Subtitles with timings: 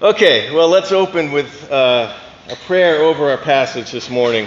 [0.00, 2.16] Okay, well, let's open with uh,
[2.48, 4.46] a prayer over our passage this morning.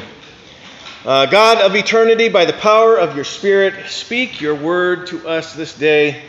[1.03, 5.53] Uh, God of eternity, by the power of your Spirit, speak your word to us
[5.53, 6.23] this day,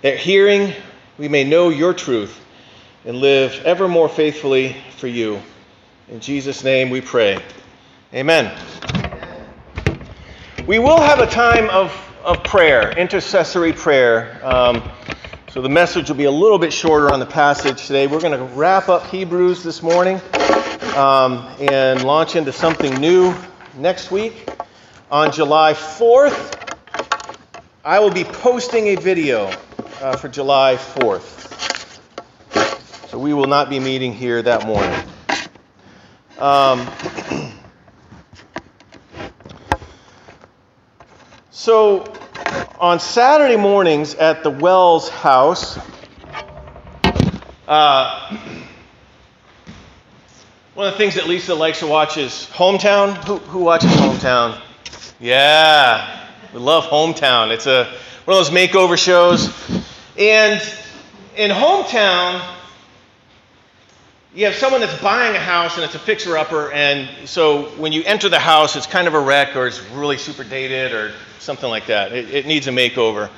[0.00, 0.72] that hearing
[1.18, 2.42] we may know your truth
[3.04, 5.42] and live ever more faithfully for you.
[6.08, 7.42] In Jesus' name we pray.
[8.14, 8.58] Amen.
[10.66, 11.92] We will have a time of,
[12.24, 14.40] of prayer, intercessory prayer.
[14.42, 14.82] Um,
[15.52, 18.06] so the message will be a little bit shorter on the passage today.
[18.06, 20.18] We're going to wrap up Hebrews this morning
[20.96, 23.34] um, and launch into something new
[23.76, 24.48] next week.
[25.10, 26.74] On July 4th,
[27.84, 29.52] I will be posting a video
[30.00, 32.00] uh, for July 4th.
[33.10, 35.04] So we will not be meeting here that morning.
[36.38, 36.88] Um,
[41.50, 42.10] so
[42.82, 45.78] on Saturday mornings at the Wells house,
[47.68, 48.36] uh,
[50.74, 53.14] one of the things that Lisa likes to watch is Hometown.
[53.24, 54.60] Who, who watches Hometown?
[55.20, 57.52] Yeah, we love Hometown.
[57.52, 57.84] It's a
[58.24, 59.46] one of those makeover shows.
[60.18, 60.60] And
[61.36, 62.42] in Hometown,
[64.34, 67.92] you have someone that's buying a house and it's a fixer upper, and so when
[67.92, 71.12] you enter the house, it's kind of a wreck or it's really super dated or
[71.38, 72.12] something like that.
[72.12, 73.28] It, it needs a makeover.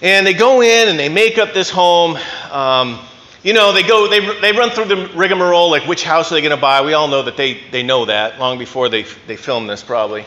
[0.00, 2.16] And they go in and they make up this home.
[2.52, 3.00] Um,
[3.42, 6.40] you know, they go, they, they run through the rigmarole, like which house are they
[6.40, 6.82] going to buy?
[6.82, 10.24] We all know that they, they know that long before they, they film this, probably.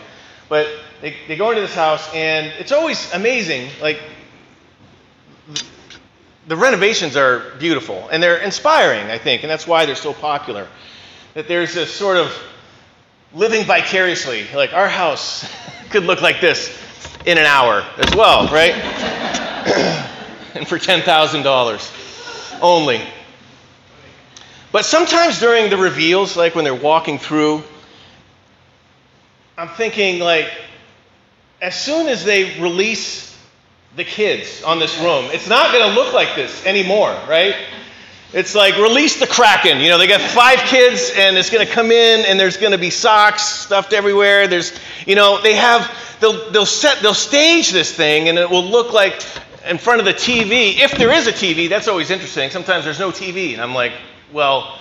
[0.50, 0.68] But
[1.02, 3.70] they, they go into this house, and it's always amazing.
[3.82, 4.02] Like,
[6.48, 10.68] the renovations are beautiful, and they're inspiring, I think, and that's why they're so popular.
[11.34, 12.32] That there's this sort of
[13.34, 15.50] living vicariously, like our house
[15.90, 16.78] could look like this
[17.26, 18.74] in an hour as well, right?
[20.56, 23.02] and for $10,000 only.
[24.72, 27.64] But sometimes during the reveals, like when they're walking through,
[29.58, 30.52] I'm thinking, like,
[31.62, 33.35] as soon as they release
[33.96, 37.56] the kids on this room, it's not going to look like this anymore, right?
[38.34, 39.80] It's like release the kraken.
[39.80, 42.74] You know, they got five kids, and it's going to come in, and there's going
[42.74, 44.48] to be socks stuffed everywhere.
[44.48, 45.90] There's, you know, they have
[46.20, 49.22] they'll, they'll set, they'll stage this thing and it will look like
[49.68, 50.78] in front of the TV.
[50.78, 52.50] If there is a TV, that's always interesting.
[52.50, 53.54] Sometimes there's no TV.
[53.54, 53.94] And I'm like,
[54.32, 54.80] well,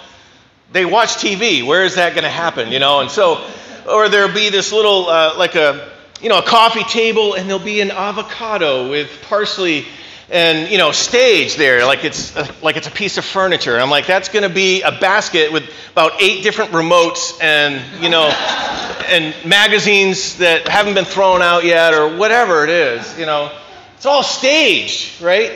[0.73, 1.67] they watch TV.
[1.67, 2.71] Where is that going to happen?
[2.71, 3.47] You know, and so,
[3.89, 7.65] or there'll be this little, uh, like a, you know, a coffee table and there'll
[7.65, 9.85] be an avocado with parsley
[10.31, 13.79] and you know stage there like it's a, like it's a piece of furniture.
[13.79, 18.09] I'm like that's going to be a basket with about eight different remotes and you
[18.09, 18.27] know
[19.09, 23.53] and magazines that haven't been thrown out yet or whatever it is you know.
[23.97, 25.53] It's all staged right?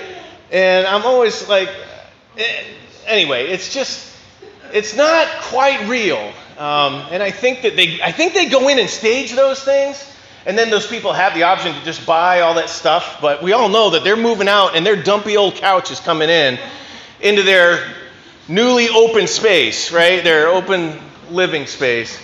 [0.50, 1.70] And i'm always like
[2.36, 2.64] eh,
[3.06, 4.14] anyway it's just
[4.72, 6.32] it's not quite real.
[6.58, 10.04] Um, and i think that they i think they go in and stage those things
[10.48, 13.52] and then those people have the option to just buy all that stuff, but we
[13.52, 16.58] all know that they're moving out and their dumpy old couch is coming in
[17.20, 17.86] into their
[18.48, 20.24] newly open space, right?
[20.24, 20.98] Their open
[21.28, 22.18] living space.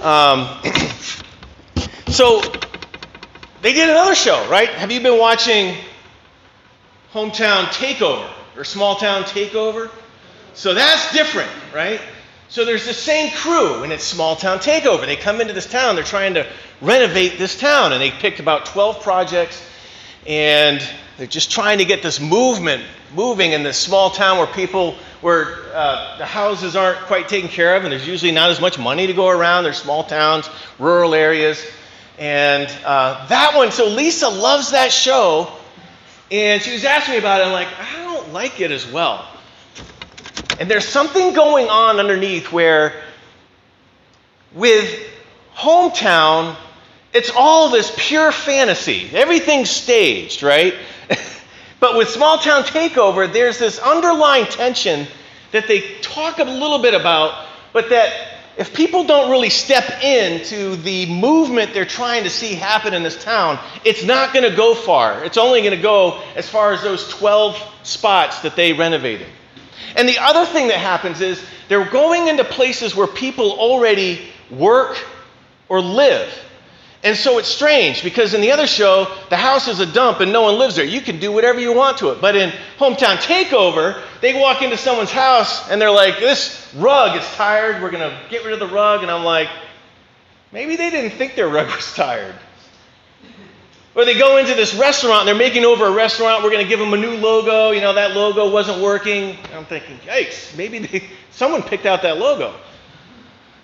[0.00, 0.48] Um,
[2.08, 2.40] so
[3.60, 4.70] they did another show, right?
[4.70, 5.74] Have you been watching
[7.12, 9.90] Hometown Takeover or Small Town Takeover?
[10.54, 12.00] So that's different, right?
[12.50, 15.04] So there's the same crew, and it's small town takeover.
[15.04, 16.46] They come into this town, they're trying to
[16.80, 19.62] renovate this town, and they picked about 12 projects,
[20.26, 20.82] and
[21.18, 22.82] they're just trying to get this movement
[23.14, 27.76] moving in this small town where people, where uh, the houses aren't quite taken care
[27.76, 29.64] of, and there's usually not as much money to go around.
[29.64, 30.48] There's small towns,
[30.78, 31.62] rural areas,
[32.18, 33.72] and uh, that one.
[33.72, 35.52] So Lisa loves that show,
[36.30, 37.44] and she was asking me about it.
[37.44, 39.28] I'm like, I don't like it as well.
[40.58, 43.02] And there's something going on underneath where,
[44.54, 45.08] with
[45.54, 46.56] hometown,
[47.12, 49.08] it's all this pure fantasy.
[49.12, 50.74] Everything's staged, right?
[51.80, 55.06] but with small town takeover, there's this underlying tension
[55.52, 58.12] that they talk a little bit about, but that
[58.58, 63.22] if people don't really step into the movement they're trying to see happen in this
[63.22, 65.24] town, it's not going to go far.
[65.24, 69.28] It's only going to go as far as those 12 spots that they renovated.
[69.96, 74.96] And the other thing that happens is they're going into places where people already work
[75.68, 76.32] or live.
[77.04, 80.32] And so it's strange because in the other show, the house is a dump and
[80.32, 80.84] no one lives there.
[80.84, 82.20] You can do whatever you want to it.
[82.20, 87.24] But in Hometown Takeover, they walk into someone's house and they're like, This rug is
[87.34, 87.80] tired.
[87.80, 89.02] We're going to get rid of the rug.
[89.02, 89.48] And I'm like,
[90.50, 92.34] Maybe they didn't think their rug was tired.
[93.94, 96.44] Or they go into this restaurant they're making over a restaurant.
[96.44, 97.70] We're going to give them a new logo.
[97.70, 99.36] You know, that logo wasn't working.
[99.54, 102.54] I'm thinking, yikes, maybe they, someone picked out that logo.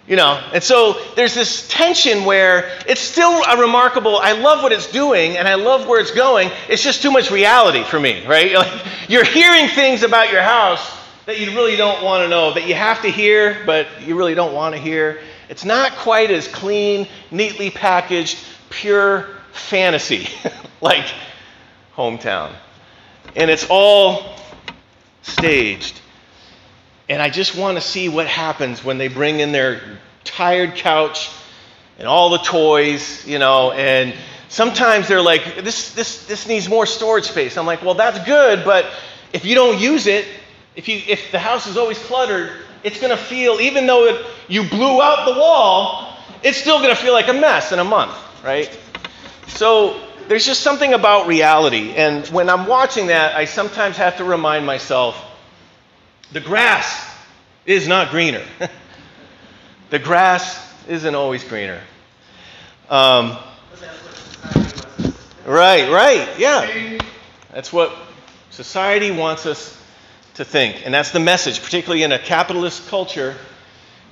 [0.07, 4.71] You know, and so there's this tension where it's still a remarkable, I love what
[4.71, 6.51] it's doing and I love where it's going.
[6.69, 8.53] It's just too much reality for me, right?
[9.09, 10.95] You're hearing things about your house
[11.25, 14.35] that you really don't want to know, that you have to hear, but you really
[14.35, 15.21] don't want to hear.
[15.49, 18.39] It's not quite as clean, neatly packaged,
[18.69, 20.29] pure fantasy
[20.81, 21.07] like
[21.97, 22.53] hometown.
[23.37, 24.37] And it's all
[25.23, 26.01] staged.
[27.09, 29.81] And I just want to see what happens when they bring in their
[30.25, 31.31] tired couch
[31.99, 34.15] and all the toys, you know, and
[34.49, 37.57] sometimes they're like, this, this, this needs more storage space.
[37.57, 38.87] I'm like, well, that's good, but
[39.33, 40.27] if you don't use it,
[40.77, 42.51] if, you, if the house is always cluttered,
[42.83, 46.95] it's going to feel, even though it, you blew out the wall, it's still going
[46.95, 48.69] to feel like a mess in a month, right?
[49.49, 51.93] So there's just something about reality.
[51.93, 55.23] And when I'm watching that, I sometimes have to remind myself
[56.33, 57.11] the grass
[57.67, 58.43] is not greener.
[59.91, 61.81] the grass isn't always greener.
[62.91, 63.39] Um,
[65.47, 66.99] right, right, yeah.
[67.53, 67.95] That's what
[68.51, 69.81] society wants us
[70.35, 70.85] to think.
[70.85, 73.37] And that's the message, particularly in a capitalist culture.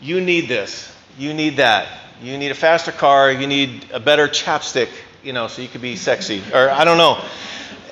[0.01, 0.95] You need this.
[1.19, 1.89] You need that.
[2.23, 3.31] You need a faster car.
[3.31, 4.89] You need a better chapstick,
[5.23, 6.43] you know, so you could be sexy.
[6.53, 7.23] Or I don't know.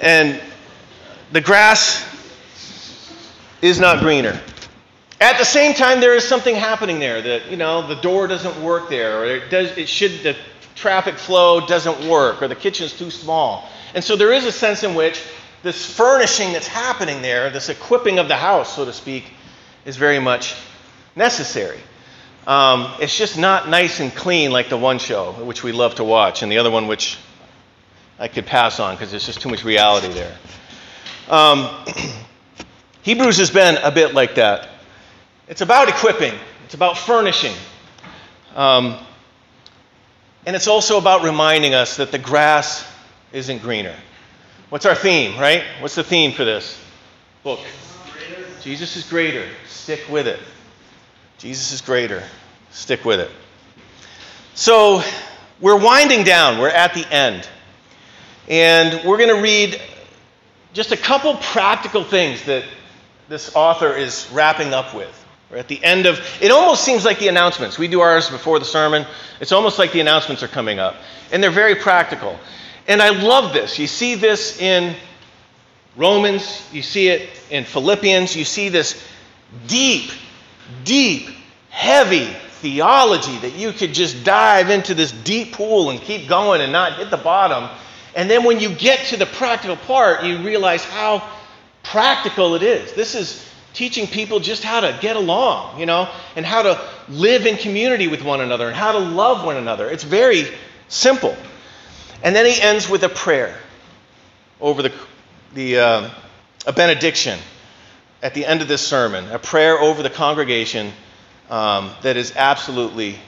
[0.00, 0.40] And
[1.32, 2.04] the grass
[3.62, 4.40] is not greener.
[5.20, 8.62] At the same time, there is something happening there that, you know, the door doesn't
[8.62, 10.34] work there, or it, does, it should, the
[10.74, 13.68] traffic flow doesn't work, or the kitchen's too small.
[13.94, 15.22] And so there is a sense in which
[15.62, 19.24] this furnishing that's happening there, this equipping of the house, so to speak,
[19.84, 20.54] is very much
[21.16, 21.80] necessary.
[22.46, 26.04] Um, it's just not nice and clean like the one show, which we love to
[26.04, 27.18] watch, and the other one, which
[28.18, 30.36] I could pass on because there's just too much reality there.
[31.28, 31.68] Um,
[33.02, 34.68] Hebrews has been a bit like that.
[35.48, 36.34] It's about equipping,
[36.64, 37.54] it's about furnishing.
[38.54, 38.98] Um,
[40.46, 42.86] and it's also about reminding us that the grass
[43.32, 43.94] isn't greener.
[44.70, 45.62] What's our theme, right?
[45.80, 46.80] What's the theme for this
[47.42, 47.60] book?
[48.62, 49.46] Jesus is greater.
[49.68, 50.38] Stick with it.
[51.40, 52.22] Jesus is greater.
[52.70, 53.30] Stick with it.
[54.54, 55.02] So,
[55.58, 56.58] we're winding down.
[56.58, 57.48] We're at the end.
[58.46, 59.80] And we're going to read
[60.74, 62.64] just a couple practical things that
[63.30, 65.16] this author is wrapping up with.
[65.50, 67.78] We're at the end of it almost seems like the announcements.
[67.78, 69.06] We do ours before the sermon.
[69.40, 70.96] It's almost like the announcements are coming up.
[71.32, 72.38] And they're very practical.
[72.86, 73.78] And I love this.
[73.78, 74.94] You see this in
[75.96, 79.02] Romans, you see it in Philippians, you see this
[79.66, 80.10] deep,
[80.84, 81.28] deep,
[81.70, 82.26] heavy
[82.60, 86.98] theology that you could just dive into this deep pool and keep going and not
[86.98, 87.68] hit the bottom.
[88.14, 91.26] And then when you get to the practical part, you realize how
[91.82, 92.92] practical it is.
[92.92, 97.46] This is teaching people just how to get along, you know, and how to live
[97.46, 99.88] in community with one another and how to love one another.
[99.88, 100.48] It's very
[100.88, 101.36] simple.
[102.22, 103.56] And then he ends with a prayer
[104.60, 104.92] over the,
[105.54, 106.10] the uh,
[106.66, 107.38] a benediction
[108.22, 110.92] at the end of this sermon, a prayer over the congregation
[111.48, 113.18] um, that is absolutely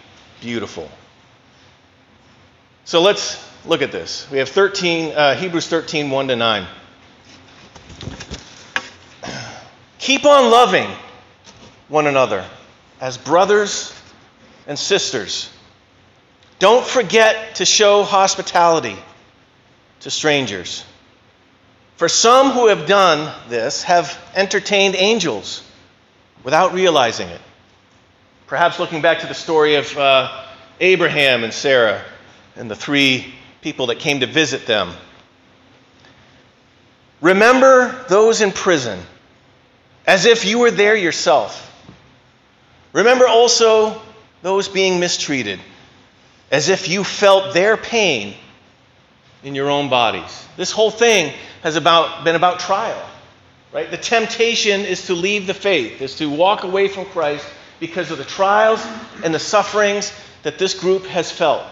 [0.40, 0.90] beautiful.
[2.84, 4.28] So let's look at this.
[4.30, 6.66] We have 13, uh, Hebrews 13, 1 to 9.
[9.98, 10.90] Keep on loving
[11.88, 12.44] one another
[13.00, 13.94] as brothers
[14.66, 15.48] and sisters.
[16.58, 18.96] Don't forget to show hospitality
[20.00, 20.84] to strangers.
[22.02, 25.62] For some who have done this have entertained angels
[26.42, 27.40] without realizing it.
[28.48, 30.42] Perhaps looking back to the story of uh,
[30.80, 32.02] Abraham and Sarah
[32.56, 34.92] and the three people that came to visit them.
[37.20, 38.98] Remember those in prison
[40.04, 41.72] as if you were there yourself.
[42.92, 44.02] Remember also
[44.42, 45.60] those being mistreated,
[46.50, 48.34] as if you felt their pain
[49.42, 50.46] in your own bodies.
[50.56, 51.32] This whole thing
[51.62, 53.00] has about, been about trial,
[53.72, 53.90] right?
[53.90, 57.46] The temptation is to leave the faith, is to walk away from Christ
[57.80, 58.84] because of the trials
[59.24, 61.64] and the sufferings that this group has felt.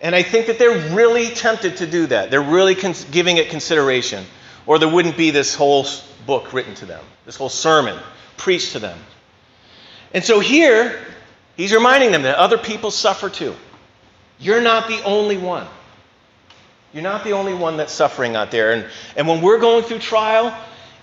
[0.00, 2.30] And I think that they're really tempted to do that.
[2.30, 4.24] They're really cons- giving it consideration,
[4.66, 5.86] or there wouldn't be this whole
[6.26, 7.98] book written to them, this whole sermon
[8.36, 8.98] preached to them.
[10.12, 11.04] And so here,
[11.56, 13.54] he's reminding them that other people suffer too.
[14.38, 15.66] You're not the only one.
[16.94, 18.72] You're not the only one that's suffering out there.
[18.72, 18.86] And,
[19.16, 20.56] and when we're going through trial,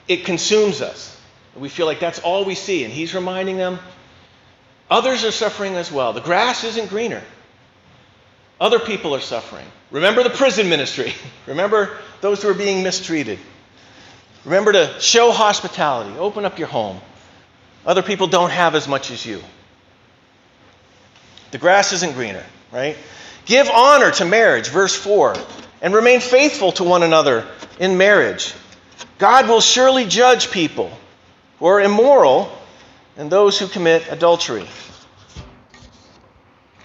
[0.07, 1.19] it consumes us.
[1.55, 2.85] We feel like that's all we see.
[2.85, 3.77] And he's reminding them
[4.89, 6.13] others are suffering as well.
[6.13, 7.21] The grass isn't greener.
[8.59, 9.65] Other people are suffering.
[9.91, 11.13] Remember the prison ministry.
[11.45, 13.39] Remember those who are being mistreated.
[14.45, 16.17] Remember to show hospitality.
[16.17, 17.01] Open up your home.
[17.85, 19.41] Other people don't have as much as you.
[21.51, 22.95] The grass isn't greener, right?
[23.45, 25.35] Give honor to marriage, verse 4,
[25.81, 27.47] and remain faithful to one another
[27.79, 28.53] in marriage.
[29.17, 30.91] God will surely judge people
[31.59, 32.51] who are immoral
[33.17, 34.67] and those who commit adultery.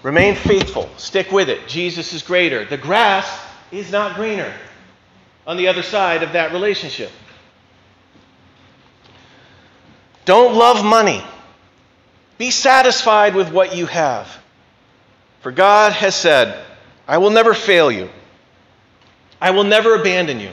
[0.03, 0.89] Remain faithful.
[0.97, 1.67] Stick with it.
[1.67, 2.65] Jesus is greater.
[2.65, 3.27] The grass
[3.71, 4.53] is not greener
[5.45, 7.11] on the other side of that relationship.
[10.25, 11.23] Don't love money.
[12.37, 14.27] Be satisfied with what you have.
[15.41, 16.63] For God has said,
[17.07, 18.09] I will never fail you,
[19.39, 20.51] I will never abandon you.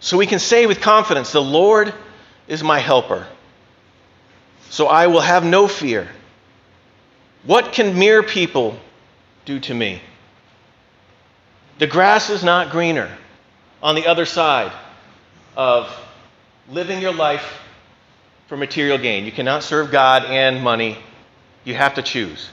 [0.00, 1.94] So we can say with confidence, The Lord
[2.48, 3.26] is my helper.
[4.70, 6.08] So I will have no fear.
[7.44, 8.78] What can mere people
[9.44, 10.00] do to me?
[11.78, 13.10] The grass is not greener
[13.82, 14.72] on the other side
[15.56, 15.94] of
[16.68, 17.60] living your life
[18.46, 19.24] for material gain.
[19.24, 20.98] You cannot serve God and money.
[21.64, 22.48] You have to choose.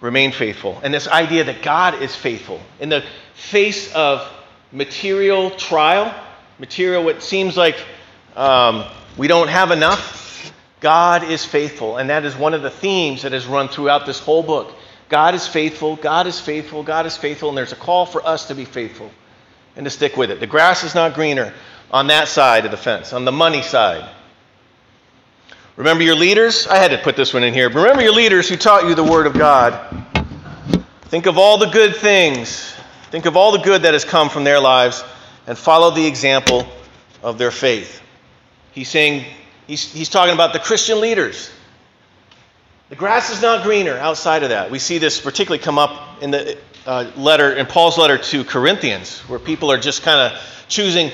[0.00, 0.80] Remain faithful.
[0.82, 4.30] And this idea that God is faithful in the face of
[4.72, 6.14] material trial,
[6.58, 7.76] material, what seems like
[8.36, 8.84] um,
[9.16, 11.96] we don't have enough, God is faithful.
[11.96, 14.74] And that is one of the themes that has run throughout this whole book.
[15.08, 18.48] God is faithful, God is faithful, God is faithful, and there's a call for us
[18.48, 19.10] to be faithful
[19.76, 20.40] and to stick with it.
[20.40, 21.52] The grass is not greener
[21.90, 24.08] on that side of the fence, on the money side.
[25.76, 26.68] Remember your leaders?
[26.68, 27.68] I had to put this one in here.
[27.68, 30.06] Remember your leaders who taught you the Word of God.
[31.06, 32.72] Think of all the good things.
[33.10, 35.02] Think of all the good that has come from their lives
[35.48, 36.64] and follow the example
[37.24, 38.00] of their faith.
[38.70, 39.24] He's saying,
[39.66, 41.50] he's, he's talking about the Christian leaders.
[42.88, 44.70] The grass is not greener outside of that.
[44.70, 49.18] We see this particularly come up in the uh, letter, in Paul's letter to Corinthians,
[49.22, 51.10] where people are just kind of choosing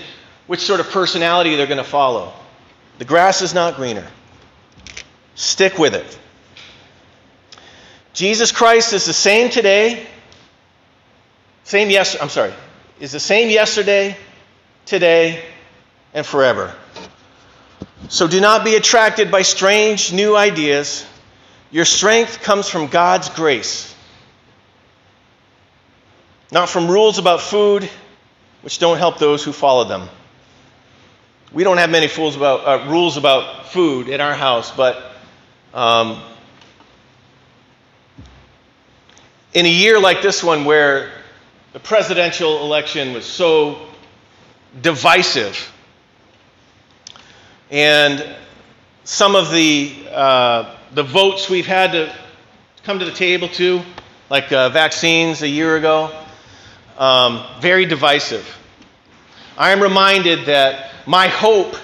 [0.49, 2.35] which sort of personality they're going to follow.
[2.99, 4.07] The grass is not greener.
[5.41, 6.19] Stick with it.
[8.13, 10.07] Jesus Christ is the same today,
[11.65, 12.53] same yes, I'm sorry,
[13.01, 14.19] is the same yesterday,
[14.85, 15.43] today,
[16.13, 16.75] and forever.
[18.11, 21.07] So do not be attracted by strange new ideas.
[21.71, 23.95] Your strength comes from God's grace,
[26.53, 27.89] not from rules about food,
[28.61, 30.07] which don't help those who follow them.
[31.51, 35.10] We don't have many about, uh, rules about food in our house, but
[35.73, 36.21] um,
[39.53, 41.13] in a year like this one where
[41.73, 43.87] the presidential election was so
[44.83, 45.73] divisive,
[47.71, 48.25] and
[49.05, 52.15] some of the, uh, the votes we've had to
[52.83, 53.83] come to the table to,
[54.29, 56.13] like uh, vaccines a year ago,
[56.99, 58.47] um, very divisive.
[59.57, 61.77] I am reminded that my hope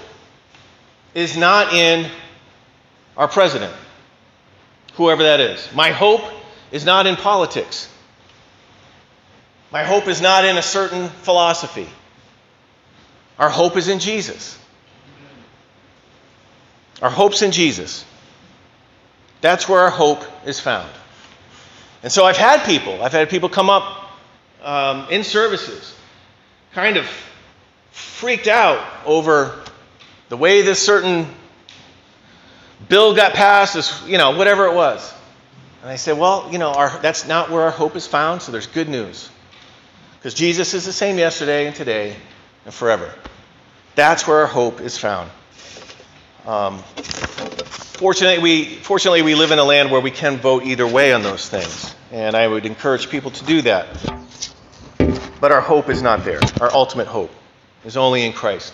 [1.14, 2.10] is not in
[3.16, 3.72] our president,
[4.94, 5.68] whoever that is.
[5.74, 6.22] My hope
[6.70, 7.88] is not in politics.
[9.70, 11.88] My hope is not in a certain philosophy.
[13.38, 14.58] Our hope is in Jesus.
[17.02, 18.04] Our hope's in Jesus.
[19.40, 20.90] That's where our hope is found.
[22.02, 24.10] And so I've had people, I've had people come up
[24.62, 25.94] um, in services,
[26.72, 27.06] kind of
[27.90, 29.62] freaked out over
[30.28, 31.26] the way this certain
[32.88, 35.12] bill got passed, this, you know, whatever it was.
[35.82, 38.52] And I said, well, you know, our, that's not where our hope is found, so
[38.52, 39.30] there's good news.
[40.18, 42.16] Because Jesus is the same yesterday and today
[42.64, 43.12] and forever.
[43.94, 45.30] That's where our hope is found.
[46.46, 46.80] Um,
[47.98, 51.22] fortunately, we, fortunately, we live in a land where we can vote either way on
[51.22, 51.94] those things.
[52.12, 53.86] And I would encourage people to do that.
[55.40, 57.30] But our hope is not there, our ultimate hope
[57.84, 58.72] is only in Christ.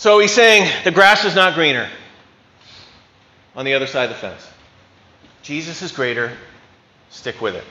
[0.00, 1.86] So he's saying the grass is not greener
[3.54, 4.48] on the other side of the fence.
[5.42, 6.32] Jesus is greater.
[7.10, 7.64] Stick with it.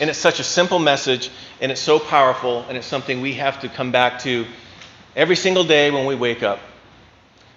[0.00, 1.30] And it's such a simple message,
[1.60, 4.46] and it's so powerful, and it's something we have to come back to
[5.14, 6.58] every single day when we wake up.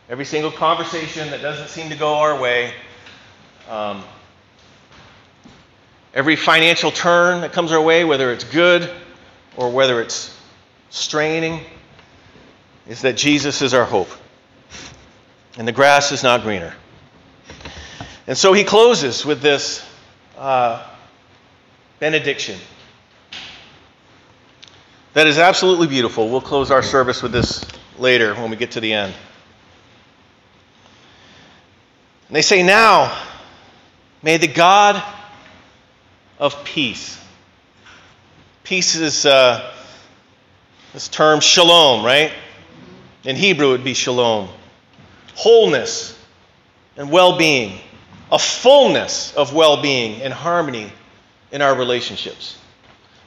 [0.09, 2.73] Every single conversation that doesn't seem to go our way.
[3.67, 4.03] Um,
[6.13, 8.91] every financial turn that comes our way, whether it's good
[9.55, 10.39] or whether it's
[10.91, 11.61] straining,
[12.87, 14.09] is that Jesus is our hope.
[15.57, 16.73] And the grass is not greener.
[18.27, 19.85] And so he closes with this
[20.37, 20.85] uh,
[21.99, 22.59] benediction
[25.17, 26.29] that is absolutely beautiful.
[26.29, 27.65] We'll close our service with this
[27.97, 29.15] later when we get to the end.
[32.27, 33.17] And they say, Now,
[34.21, 35.01] may the God
[36.37, 37.19] of peace.
[38.63, 39.73] Peace is uh,
[40.93, 42.31] this term shalom, right?
[43.27, 44.47] In Hebrew, it would be shalom.
[45.35, 46.17] Wholeness
[46.95, 47.77] and well being,
[48.31, 50.89] a fullness of well being and harmony
[51.51, 52.57] in our relationships.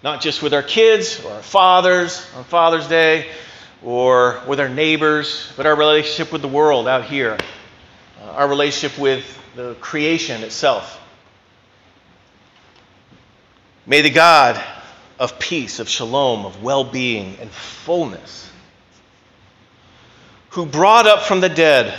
[0.03, 3.27] Not just with our kids or our fathers on Father's Day
[3.83, 7.37] or with our neighbors, but our relationship with the world out here,
[8.23, 10.99] uh, our relationship with the creation itself.
[13.85, 14.59] May the God
[15.19, 18.50] of peace, of shalom, of well being, and fullness,
[20.51, 21.99] who brought up from the dead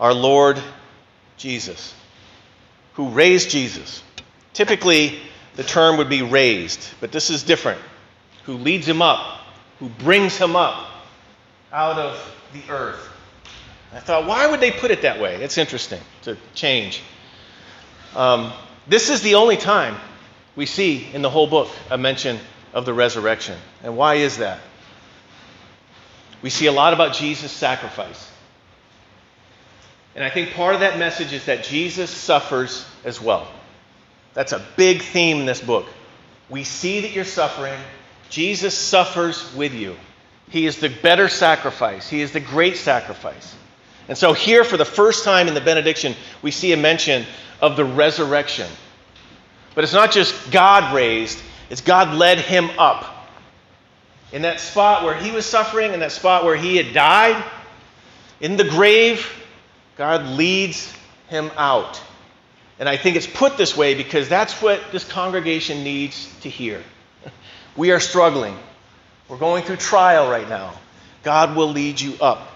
[0.00, 0.60] our Lord
[1.36, 1.94] Jesus,
[2.94, 4.02] who raised Jesus.
[4.52, 5.18] Typically,
[5.56, 7.80] the term would be raised, but this is different.
[8.44, 9.40] Who leads him up,
[9.78, 10.88] who brings him up
[11.72, 13.08] out of the earth.
[13.92, 15.36] I thought, why would they put it that way?
[15.36, 17.02] It's interesting to change.
[18.14, 18.52] Um,
[18.86, 19.96] this is the only time
[20.56, 22.38] we see in the whole book a mention
[22.72, 23.58] of the resurrection.
[23.82, 24.60] And why is that?
[26.44, 28.30] We see a lot about Jesus' sacrifice.
[30.14, 33.48] And I think part of that message is that Jesus suffers as well.
[34.34, 35.86] That's a big theme in this book.
[36.50, 37.80] We see that you're suffering.
[38.28, 39.96] Jesus suffers with you.
[40.50, 43.56] He is the better sacrifice, He is the great sacrifice.
[44.06, 47.24] And so, here for the first time in the benediction, we see a mention
[47.62, 48.68] of the resurrection.
[49.74, 53.13] But it's not just God raised, it's God led him up.
[54.34, 57.40] In that spot where he was suffering, in that spot where he had died,
[58.40, 59.24] in the grave,
[59.96, 60.92] God leads
[61.28, 62.02] him out.
[62.80, 66.82] And I think it's put this way because that's what this congregation needs to hear.
[67.76, 68.56] We are struggling.
[69.28, 70.74] We're going through trial right now.
[71.24, 72.52] God will lead you up.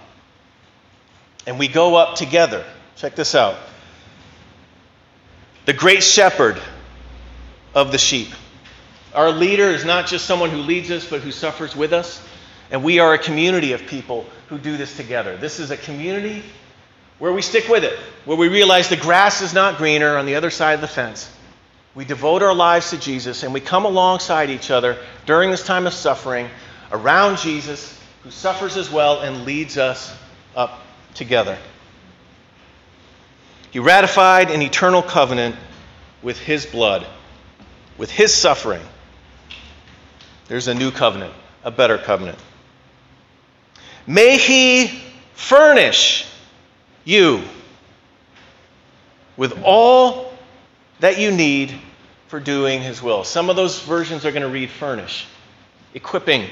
[1.45, 2.65] And we go up together.
[2.95, 3.57] Check this out.
[5.67, 6.61] The great shepherd
[7.75, 8.29] of the sheep.
[9.19, 12.23] Our leader is not just someone who leads us, but who suffers with us.
[12.71, 15.37] And we are a community of people who do this together.
[15.37, 16.45] This is a community
[17.19, 20.37] where we stick with it, where we realize the grass is not greener on the
[20.37, 21.29] other side of the fence.
[21.97, 25.88] We devote our lives to Jesus and we come alongside each other during this time
[25.88, 26.49] of suffering
[26.92, 30.16] around Jesus, who suffers as well and leads us
[30.55, 30.81] up
[31.14, 31.59] together.
[33.73, 35.57] He ratified an eternal covenant
[36.23, 37.05] with his blood,
[37.97, 38.83] with his suffering.
[40.49, 41.33] There's a new covenant,
[41.63, 42.39] a better covenant.
[44.07, 45.03] May he
[45.35, 46.27] furnish
[47.05, 47.43] you
[49.37, 50.33] with all
[51.01, 51.73] that you need
[52.29, 53.25] for doing His will.
[53.25, 55.27] Some of those versions are going to read furnish,
[55.95, 56.49] equipping,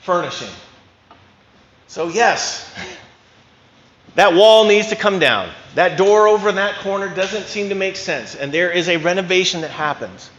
[0.00, 0.48] furnishing.
[1.86, 2.70] So, yes,
[4.14, 5.50] that wall needs to come down.
[5.74, 8.96] That door over in that corner doesn't seem to make sense, and there is a
[8.96, 10.30] renovation that happens.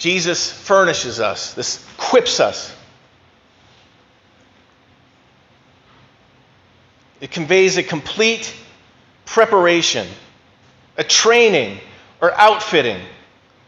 [0.00, 2.74] Jesus furnishes us, this equips us
[7.20, 8.54] It conveys a complete
[9.26, 10.06] preparation,
[10.96, 11.78] a training
[12.20, 13.00] or outfitting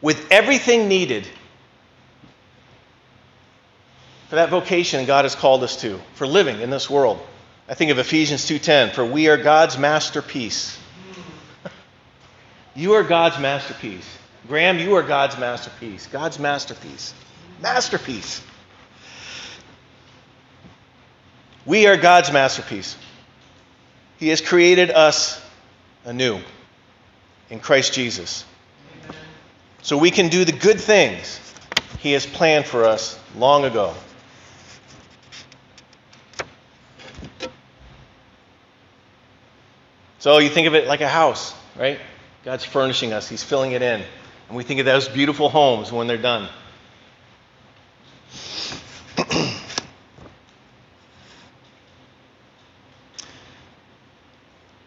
[0.01, 1.27] with everything needed
[4.29, 7.21] for that vocation God has called us to, for living in this world.
[7.69, 10.79] I think of Ephesians 2:10, for we are God's masterpiece.
[12.75, 14.09] you are God's masterpiece.
[14.49, 16.07] Graham, you are God's masterpiece.
[16.09, 17.15] God's masterpiece.
[17.61, 18.43] Masterpiece.
[21.65, 22.97] We are God's masterpiece.
[24.19, 25.41] He has created us
[26.05, 26.41] anew
[27.51, 28.45] in Christ Jesus.
[29.83, 31.41] So we can do the good things
[32.01, 33.95] He has planned for us long ago.
[40.19, 41.99] So you think of it like a house, right?
[42.45, 44.03] God's furnishing us, He's filling it in.
[44.53, 46.47] And we think of those beautiful homes when they're done.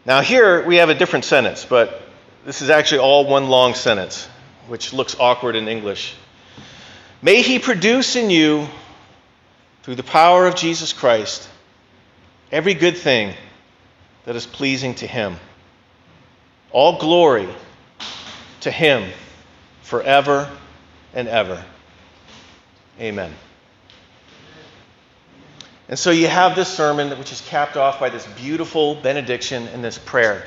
[0.05, 1.99] Now, here we have a different sentence, but
[2.45, 4.27] this is actually all one long sentence,
[4.67, 6.13] which looks awkward in English.
[7.23, 8.67] May he produce in you,
[9.81, 11.49] through the power of Jesus Christ,
[12.51, 13.33] every good thing
[14.25, 15.37] that is pleasing to him.
[16.71, 17.49] All glory
[18.61, 19.11] to him
[19.85, 20.49] forever
[21.13, 21.63] and ever.
[22.99, 23.31] Amen.
[25.87, 29.83] And so you have this sermon, which is capped off by this beautiful benediction and
[29.83, 30.43] this prayer.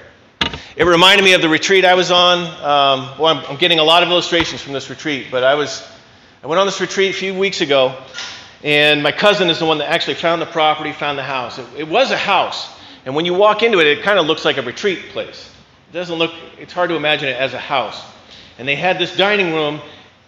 [0.77, 2.39] It reminded me of the retreat I was on.
[2.41, 5.87] Um, well, I'm, I'm, getting a lot of illustrations from this retreat, but I was
[6.43, 7.97] I went on this retreat a few weeks ago,
[8.65, 11.59] and my cousin is the one that actually found the property, found the house.
[11.59, 12.69] It, it was a house,
[13.05, 15.53] and when you walk into it, it kind of looks like a retreat place.
[15.91, 16.33] It doesn't look.
[16.59, 18.03] It's hard to imagine it as a house.
[18.59, 19.81] And they had this dining room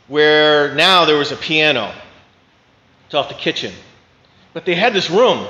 [0.08, 1.92] where now there was a piano.
[3.06, 3.74] It's off the kitchen.
[4.52, 5.46] But they had this room,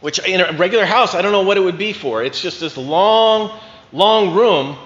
[0.00, 2.22] which in a regular house, I don't know what it would be for.
[2.22, 3.58] It's just this long,
[3.92, 4.76] long room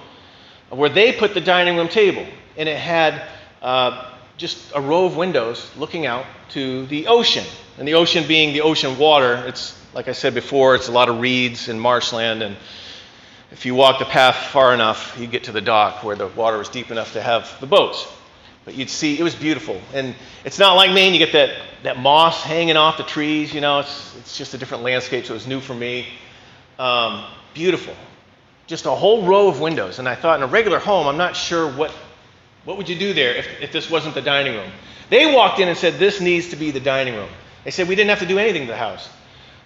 [0.69, 2.25] where they put the dining room table.
[2.57, 3.27] And it had
[3.61, 7.45] uh, just a row of windows looking out to the ocean.
[7.77, 11.09] And the ocean being the ocean water, it's like I said before, it's a lot
[11.09, 12.43] of reeds and marshland.
[12.43, 12.57] And
[13.53, 16.57] if you walk the path far enough, you'd get to the dock where the water
[16.57, 18.11] was deep enough to have the boats.
[18.65, 19.79] But you'd see, it was beautiful.
[19.93, 23.61] And it's not like Maine, you get that, that moss hanging off the trees, you
[23.61, 26.07] know, it's, it's just a different landscape, so it was new for me.
[26.79, 27.93] Um, beautiful.
[28.65, 29.99] Just a whole row of windows.
[29.99, 31.91] And I thought, in a regular home, I'm not sure what,
[32.65, 34.71] what would you do there if, if this wasn't the dining room.
[35.11, 37.29] They walked in and said, this needs to be the dining room.
[37.65, 39.09] They said we didn't have to do anything to the house.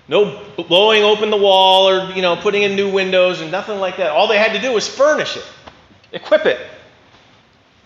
[0.08, 3.98] No blowing open the wall or, you know, putting in new windows and nothing like
[3.98, 4.12] that.
[4.12, 5.46] All they had to do was furnish it,
[6.14, 6.60] equip it,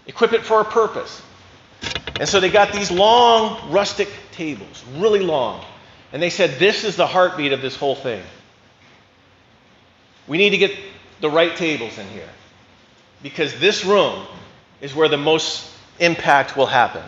[0.06, 1.22] equip it for a purpose.
[2.20, 5.66] And so they got these long, rustic tables, really long.
[6.14, 8.22] And they said, This is the heartbeat of this whole thing.
[10.28, 10.78] We need to get
[11.20, 12.30] the right tables in here
[13.24, 14.26] because this room
[14.82, 15.68] is where the most
[16.00, 17.04] impact will happen.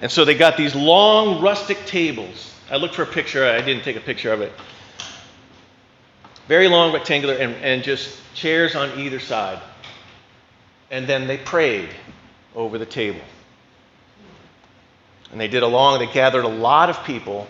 [0.00, 2.53] And so they got these long, rustic tables.
[2.70, 4.52] I looked for a picture, I didn't take a picture of it.
[6.48, 9.60] Very long, rectangular, and, and just chairs on either side.
[10.90, 11.90] And then they prayed
[12.54, 13.20] over the table.
[15.30, 17.46] And they did a long, they gathered a lot of people.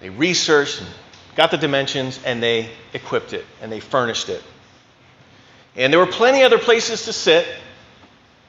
[0.00, 0.90] They researched, and
[1.36, 4.42] got the dimensions, and they equipped it, and they furnished it.
[5.74, 7.46] And there were plenty other places to sit.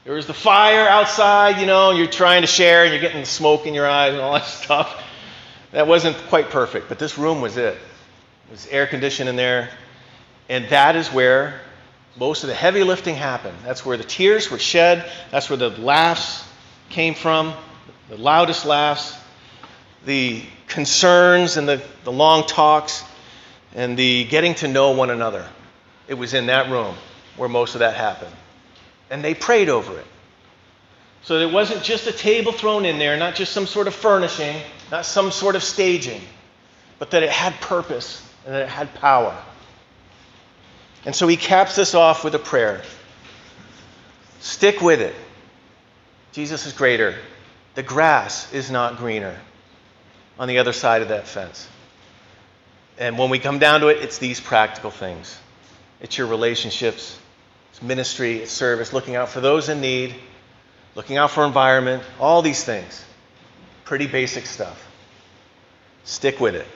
[0.04, 3.24] There was the fire outside, you know, and you're trying to share and you're getting
[3.24, 5.02] smoke in your eyes and all that stuff.
[5.72, 7.74] That wasn't quite perfect, but this room was it.
[7.74, 9.68] It was air conditioned in there.
[10.48, 11.60] And that is where
[12.16, 13.56] most of the heavy lifting happened.
[13.64, 15.08] That's where the tears were shed.
[15.30, 16.44] That's where the laughs
[16.88, 17.54] came from,
[18.08, 19.16] the loudest laughs,
[20.06, 23.04] the concerns and the, the long talks,
[23.74, 25.46] and the getting to know one another.
[26.08, 26.96] It was in that room
[27.36, 28.34] where most of that happened.
[29.10, 30.06] And they prayed over it.
[31.22, 34.56] So it wasn't just a table thrown in there, not just some sort of furnishing,
[34.90, 36.22] not some sort of staging,
[36.98, 39.36] but that it had purpose and that it had power.
[41.04, 42.82] And so he caps this off with a prayer.
[44.40, 45.14] Stick with it.
[46.32, 47.16] Jesus is greater.
[47.74, 49.36] The grass is not greener
[50.38, 51.68] on the other side of that fence.
[52.98, 55.38] And when we come down to it, it's these practical things
[56.00, 57.18] it's your relationships,
[57.70, 60.14] it's ministry, it's service, looking out for those in need,
[60.94, 63.04] looking out for environment, all these things.
[63.84, 64.86] Pretty basic stuff.
[66.04, 66.66] Stick with it.